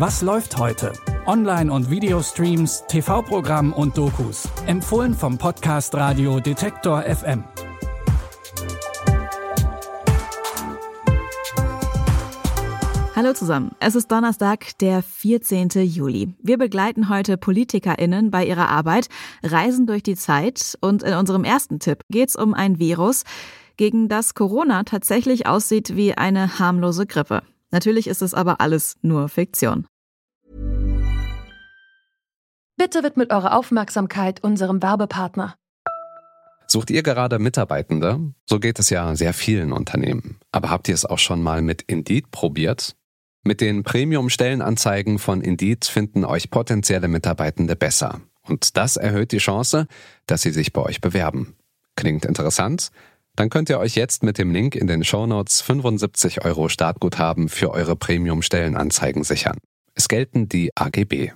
[0.00, 0.94] Was läuft heute?
[1.26, 4.48] Online- und Videostreams, TV-Programm und Dokus.
[4.64, 7.44] Empfohlen vom Podcast Radio Detektor FM.
[13.14, 13.72] Hallo zusammen.
[13.78, 15.68] Es ist Donnerstag, der 14.
[15.82, 16.32] Juli.
[16.42, 19.10] Wir begleiten heute PolitikerInnen bei ihrer Arbeit,
[19.42, 23.24] reisen durch die Zeit und in unserem ersten Tipp geht es um ein Virus,
[23.76, 27.42] gegen das Corona tatsächlich aussieht wie eine harmlose Grippe.
[27.70, 29.86] Natürlich ist es aber alles nur Fiktion.
[32.76, 35.54] Bitte widmet eure Aufmerksamkeit unserem Werbepartner.
[36.66, 38.32] Sucht ihr gerade Mitarbeitende?
[38.48, 40.38] So geht es ja sehr vielen Unternehmen.
[40.52, 42.96] Aber habt ihr es auch schon mal mit Indeed probiert?
[43.42, 48.20] Mit den Premium-Stellenanzeigen von Indeed finden euch potenzielle Mitarbeitende besser.
[48.42, 49.86] Und das erhöht die Chance,
[50.26, 51.56] dass sie sich bei euch bewerben.
[51.96, 52.90] Klingt interessant?
[53.36, 57.70] Dann könnt ihr euch jetzt mit dem Link in den Shownotes 75 Euro Startguthaben für
[57.70, 59.58] eure Premium-Stellenanzeigen sichern.
[59.94, 61.32] Es gelten die AGB.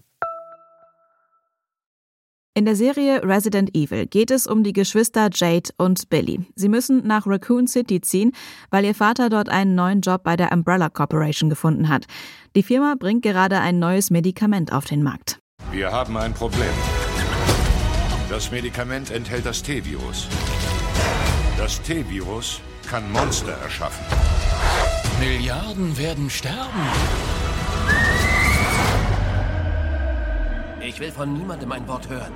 [2.56, 6.46] In der Serie Resident Evil geht es um die Geschwister Jade und Billy.
[6.54, 8.30] Sie müssen nach Raccoon City ziehen,
[8.70, 12.06] weil ihr Vater dort einen neuen Job bei der Umbrella Corporation gefunden hat.
[12.54, 15.40] Die Firma bringt gerade ein neues Medikament auf den Markt.
[15.72, 16.70] Wir haben ein Problem.
[18.30, 20.28] Das Medikament enthält das T-Virus.
[21.56, 22.60] Das T-Virus
[22.90, 24.04] kann Monster erschaffen.
[25.20, 26.80] Milliarden werden sterben.
[30.80, 32.32] Ich will von niemandem ein Wort hören.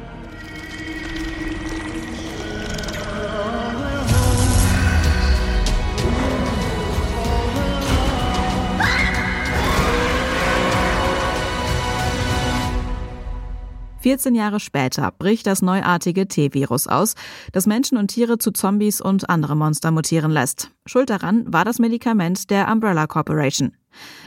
[14.00, 17.14] 14 Jahre später bricht das neuartige T-Virus aus,
[17.52, 20.70] das Menschen und Tiere zu Zombies und andere Monster mutieren lässt.
[20.86, 23.72] Schuld daran war das Medikament der Umbrella Corporation.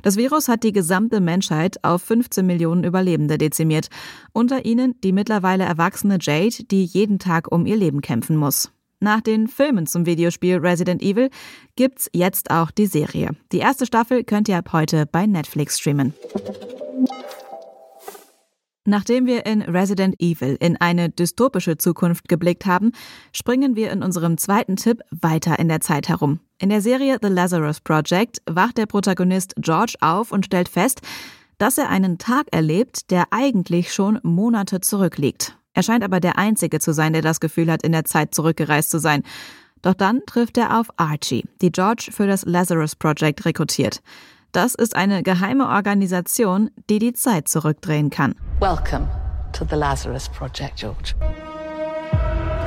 [0.04, 3.88] Das Virus hat die gesamte Menschheit auf 15 Millionen Überlebende dezimiert,
[4.34, 8.72] unter ihnen die mittlerweile erwachsene Jade, die jeden Tag um ihr Leben kämpfen muss.
[9.04, 11.32] Nach den Filmen zum Videospiel Resident Evil
[11.76, 13.32] gibt's jetzt auch die Serie.
[13.52, 16.14] Die erste Staffel könnt ihr ab heute bei Netflix streamen.
[18.92, 22.92] Nachdem wir in Resident Evil in eine dystopische Zukunft geblickt haben,
[23.32, 26.42] springen wir in unserem zweiten Tipp weiter in der Zeit herum.
[26.60, 31.00] In der Serie The Lazarus Project wacht der Protagonist George auf und stellt fest,
[31.58, 35.56] dass er einen Tag erlebt, der eigentlich schon Monate zurückliegt.
[35.74, 38.92] Er scheint aber der Einzige zu sein, der das Gefühl hat, in der Zeit zurückgereist
[38.92, 39.24] zu sein.
[39.82, 44.02] Doch dann trifft er auf Archie, die George für das Lazarus Project rekrutiert.
[44.52, 48.36] Das ist eine geheime Organisation, die die Zeit zurückdrehen kann.
[48.62, 49.10] Welcome
[49.54, 51.16] to the Lazarus Project, George.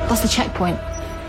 [0.09, 0.77] What's the checkpoint?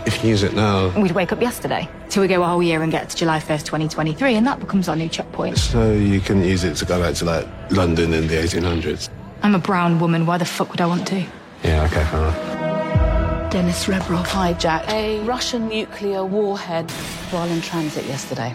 [0.06, 0.88] If you use it now.
[1.00, 1.88] We'd wake up yesterday.
[2.08, 4.88] Till we go a whole year and get to July 1st, 2023, and that becomes
[4.88, 5.56] our new checkpoint.
[5.56, 9.08] So you can use it to go back to like London in the 1800s.
[9.44, 10.26] I'm a brown woman.
[10.26, 11.24] Why the fuck would I want to?
[11.62, 13.52] Yeah, okay, fair enough.
[13.52, 16.90] Dennis Rebrov hijacked a Russian nuclear warhead
[17.30, 18.52] while in transit yesterday.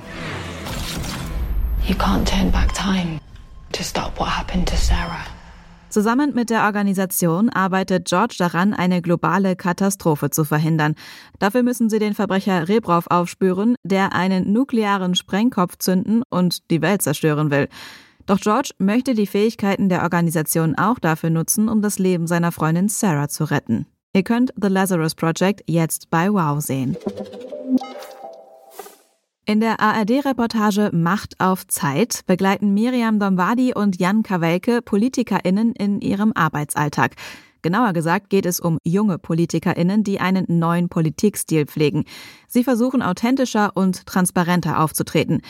[1.85, 3.22] You can't turn back time
[3.72, 5.25] to stop what happened to Sarah.
[5.91, 10.96] Zusammen mit der Organisation arbeitet George daran, eine globale Katastrophe zu verhindern.
[11.38, 17.02] Dafür müssen sie den Verbrecher Rebrov aufspüren, der einen nuklearen Sprengkopf zünden und die Welt
[17.02, 17.68] zerstören will.
[18.25, 22.88] Doch George möchte die Fähigkeiten der Organisation auch dafür nutzen, um das Leben seiner Freundin
[22.88, 23.85] Sarah zu retten.
[24.13, 26.96] Ihr könnt The Lazarus Project jetzt bei Wow sehen.
[29.51, 36.31] In der ARD-Reportage Macht auf Zeit begleiten Miriam Dombardi und Jan Kawelke PolitikerInnen in ihrem
[36.34, 37.16] Arbeitsalltag.
[37.61, 42.06] Genauer gesagt geht es um junge PolitikerInnen, die einen neuen Politikstil pflegen.
[42.47, 45.41] Sie versuchen authentischer und transparenter aufzutreten.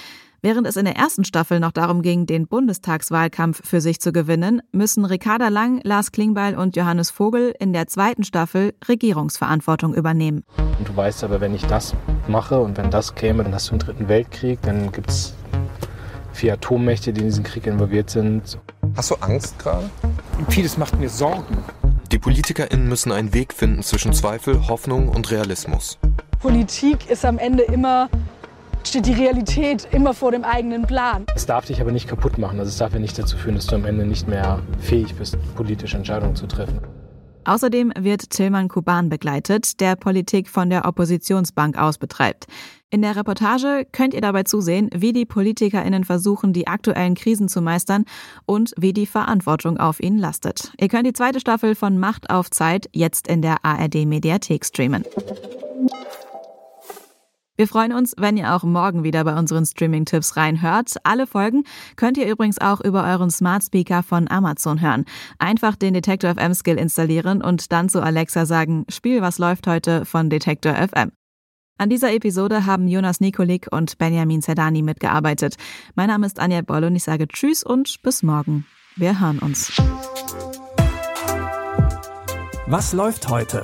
[0.43, 4.63] Während es in der ersten Staffel noch darum ging, den Bundestagswahlkampf für sich zu gewinnen,
[4.71, 10.43] müssen Ricarda Lang, Lars Klingbeil und Johannes Vogel in der zweiten Staffel Regierungsverantwortung übernehmen.
[10.79, 11.93] Und du weißt aber, wenn ich das
[12.27, 15.35] mache und wenn das käme, dann hast du einen dritten Weltkrieg, dann gibt es
[16.33, 18.57] vier Atommächte, die in diesen Krieg involviert sind.
[18.95, 19.91] Hast du Angst gerade?
[20.49, 21.55] Vieles macht mir Sorgen.
[22.11, 25.99] Die PolitikerInnen müssen einen Weg finden zwischen Zweifel, Hoffnung und Realismus.
[26.39, 28.09] Politik ist am Ende immer
[28.87, 31.25] steht die Realität immer vor dem eigenen Plan.
[31.35, 32.59] Es darf dich aber nicht kaputt machen.
[32.59, 35.37] Also es darf ja nicht dazu führen, dass du am Ende nicht mehr fähig bist,
[35.55, 36.79] politische Entscheidungen zu treffen.
[37.43, 42.45] Außerdem wird Tilman Kuban begleitet, der Politik von der Oppositionsbank aus betreibt.
[42.91, 47.61] In der Reportage könnt ihr dabei zusehen, wie die PolitikerInnen versuchen, die aktuellen Krisen zu
[47.61, 48.05] meistern
[48.45, 50.73] und wie die Verantwortung auf ihnen lastet.
[50.79, 55.05] Ihr könnt die zweite Staffel von Macht auf Zeit jetzt in der ARD Mediathek streamen.
[57.61, 60.95] Wir freuen uns, wenn ihr auch morgen wieder bei unseren Streaming-Tipps reinhört.
[61.03, 61.63] Alle Folgen
[61.95, 65.05] könnt ihr übrigens auch über euren Smart Speaker von Amazon hören.
[65.37, 70.05] Einfach den Detektor FM Skill installieren und dann zu Alexa sagen, Spiel, was läuft heute
[70.05, 71.11] von Detektor FM.
[71.77, 75.53] An dieser Episode haben Jonas Nikolik und Benjamin Zerdani mitgearbeitet.
[75.93, 78.65] Mein Name ist Anja Boll und ich sage Tschüss und bis morgen.
[78.95, 79.71] Wir hören uns.
[82.65, 83.63] Was läuft heute?